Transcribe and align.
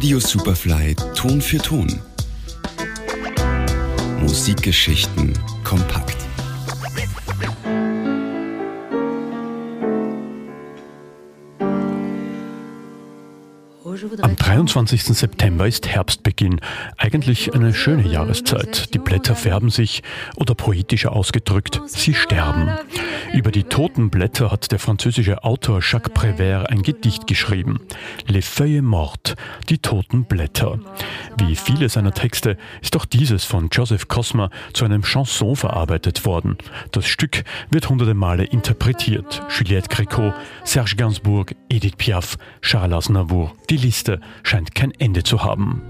Radio 0.00 0.18
Superfly 0.18 0.96
Ton 1.14 1.42
für 1.42 1.58
Ton. 1.58 2.00
Musikgeschichten 4.22 5.38
kompakt. 5.62 6.19
Am 13.82 14.36
23. 14.36 15.04
September 15.04 15.66
ist 15.66 15.88
Herbstbeginn, 15.88 16.60
eigentlich 16.98 17.54
eine 17.54 17.72
schöne 17.72 18.06
Jahreszeit. 18.06 18.92
Die 18.92 18.98
Blätter 18.98 19.34
färben 19.34 19.70
sich 19.70 20.02
oder 20.36 20.54
poetischer 20.54 21.12
ausgedrückt, 21.12 21.80
sie 21.86 22.12
sterben. 22.12 22.68
Über 23.32 23.50
die 23.50 23.64
toten 23.64 24.10
Blätter 24.10 24.50
hat 24.50 24.70
der 24.70 24.80
französische 24.80 25.44
Autor 25.44 25.80
Jacques 25.82 26.12
Prévert 26.12 26.68
ein 26.68 26.82
Gedicht 26.82 27.26
geschrieben. 27.26 27.80
Les 28.26 28.46
Feuilles 28.46 28.82
Mortes, 28.82 29.36
die 29.70 29.78
toten 29.78 30.24
Blätter. 30.24 30.78
Wie 31.38 31.56
viele 31.56 31.88
seiner 31.88 32.12
Texte 32.12 32.58
ist 32.82 32.96
auch 32.96 33.06
dieses 33.06 33.44
von 33.44 33.70
Joseph 33.72 34.08
Cosma 34.08 34.50
zu 34.74 34.84
einem 34.84 35.02
Chanson 35.02 35.56
verarbeitet 35.56 36.26
worden. 36.26 36.58
Das 36.92 37.06
Stück 37.06 37.44
wird 37.70 37.88
hunderte 37.88 38.14
Male 38.14 38.44
interpretiert. 38.44 39.42
Juliette 39.48 39.88
Gréco, 39.88 40.34
Serge 40.64 40.96
Gainsbourg, 40.96 41.54
Edith 41.70 41.96
Piaf, 41.96 42.36
Charles 42.60 42.92
Aznavour. 42.94 43.52
Die 43.70 43.76
Liste 43.76 44.20
scheint 44.42 44.74
kein 44.74 44.90
Ende 44.90 45.22
zu 45.22 45.44
haben. 45.44 45.80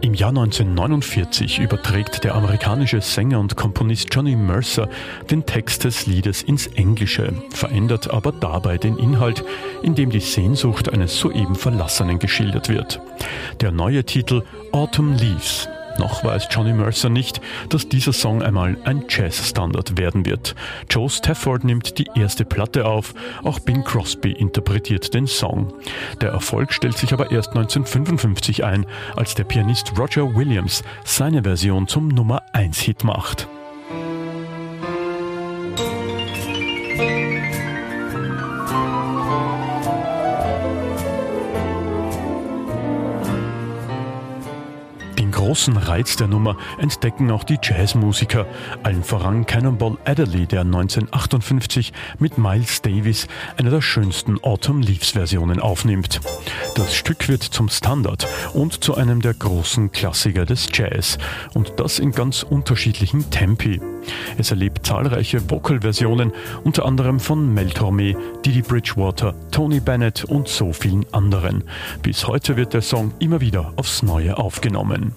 Im 0.00 0.14
Jahr 0.14 0.28
1949 0.28 1.58
überträgt 1.58 2.22
der 2.22 2.36
amerikanische 2.36 3.00
Sänger 3.00 3.40
und 3.40 3.56
Komponist 3.56 4.14
Johnny 4.14 4.36
Mercer 4.36 4.88
den 5.28 5.44
Text 5.44 5.82
des 5.82 6.06
Liedes 6.06 6.44
ins 6.44 6.68
Englische, 6.68 7.34
verändert 7.50 8.08
aber 8.12 8.30
dabei 8.30 8.78
den 8.78 8.98
Inhalt, 8.98 9.42
indem 9.82 10.10
die 10.10 10.20
Sehnsucht 10.20 10.92
eines 10.92 11.18
soeben 11.18 11.56
Verlassenen 11.56 12.20
geschildert 12.20 12.68
wird. 12.68 13.00
Der 13.60 13.72
neue 13.72 14.04
Titel 14.04 14.44
Autumn 14.70 15.14
Leaves 15.14 15.68
noch 15.98 16.24
weiß 16.24 16.48
Johnny 16.50 16.72
Mercer 16.72 17.08
nicht, 17.08 17.40
dass 17.68 17.88
dieser 17.88 18.12
Song 18.12 18.42
einmal 18.42 18.76
ein 18.84 19.04
Jazz-Standard 19.08 19.96
werden 19.98 20.26
wird. 20.26 20.54
Joe 20.90 21.08
Stafford 21.08 21.64
nimmt 21.64 21.98
die 21.98 22.08
erste 22.14 22.44
Platte 22.44 22.84
auf, 22.84 23.14
auch 23.42 23.58
Bing 23.58 23.84
Crosby 23.84 24.32
interpretiert 24.32 25.14
den 25.14 25.26
Song. 25.26 25.72
Der 26.20 26.30
Erfolg 26.30 26.72
stellt 26.72 26.96
sich 26.96 27.12
aber 27.12 27.30
erst 27.30 27.50
1955 27.50 28.64
ein, 28.64 28.86
als 29.16 29.34
der 29.34 29.44
Pianist 29.44 29.98
Roger 29.98 30.34
Williams 30.34 30.82
seine 31.04 31.42
Version 31.42 31.88
zum 31.88 32.08
Nummer 32.08 32.42
1 32.52 32.80
Hit 32.80 33.04
macht. 33.04 33.48
Großen 45.42 45.76
Reiz 45.76 46.14
der 46.14 46.28
Nummer 46.28 46.56
entdecken 46.78 47.28
auch 47.32 47.42
die 47.42 47.58
Jazzmusiker, 47.60 48.46
allen 48.84 49.02
voran 49.02 49.44
Cannonball 49.44 49.98
Adderley, 50.04 50.46
der 50.46 50.60
1958 50.60 51.92
mit 52.20 52.38
Miles 52.38 52.80
Davis 52.80 53.26
eine 53.56 53.70
der 53.70 53.80
schönsten 53.80 54.38
Autumn 54.44 54.82
Leaves 54.82 55.10
Versionen 55.10 55.58
aufnimmt. 55.58 56.20
Das 56.74 56.94
Stück 56.94 57.28
wird 57.28 57.42
zum 57.42 57.68
Standard 57.68 58.26
und 58.54 58.82
zu 58.82 58.94
einem 58.94 59.20
der 59.20 59.34
großen 59.34 59.92
Klassiker 59.92 60.46
des 60.46 60.68
Jazz 60.72 61.18
und 61.52 61.74
das 61.76 61.98
in 61.98 62.12
ganz 62.12 62.42
unterschiedlichen 62.42 63.30
Tempi. 63.30 63.80
Es 64.38 64.50
erlebt 64.50 64.86
zahlreiche 64.86 65.50
Vocal-Versionen, 65.50 66.32
unter 66.64 66.86
anderem 66.86 67.20
von 67.20 67.52
Mel 67.52 67.68
Tormé, 67.68 68.16
Didi 68.44 68.62
Bridgewater, 68.62 69.34
Tony 69.50 69.80
Bennett 69.80 70.24
und 70.24 70.48
so 70.48 70.72
vielen 70.72 71.04
anderen. 71.12 71.64
Bis 72.02 72.26
heute 72.26 72.56
wird 72.56 72.72
der 72.72 72.82
Song 72.82 73.12
immer 73.18 73.42
wieder 73.42 73.74
aufs 73.76 74.02
Neue 74.02 74.38
aufgenommen. 74.38 75.14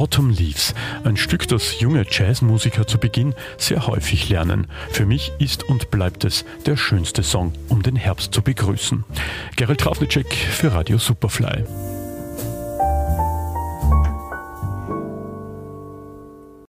Autumn 0.00 0.30
Leaves, 0.30 0.74
ein 1.04 1.18
Stück, 1.18 1.46
das 1.46 1.78
junge 1.78 2.06
Jazzmusiker 2.10 2.86
zu 2.86 2.96
Beginn 2.96 3.34
sehr 3.58 3.86
häufig 3.86 4.30
lernen. 4.30 4.66
Für 4.88 5.04
mich 5.04 5.30
ist 5.38 5.62
und 5.64 5.90
bleibt 5.90 6.24
es 6.24 6.46
der 6.64 6.78
schönste 6.78 7.22
Song, 7.22 7.52
um 7.68 7.82
den 7.82 7.96
Herbst 7.96 8.32
zu 8.32 8.40
begrüßen. 8.40 9.04
Gerald 9.56 9.80
Trafnicek 9.80 10.32
für 10.32 10.72
Radio 10.72 10.96
Superfly. 10.96 11.64